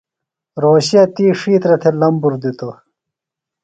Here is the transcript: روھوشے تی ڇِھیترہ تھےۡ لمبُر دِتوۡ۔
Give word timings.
روھوشے 0.61 1.01
تی 1.15 1.25
ڇِھیترہ 1.39 1.75
تھےۡ 1.81 1.95
لمبُر 1.99 2.33
دِتوۡ۔ 2.41 2.75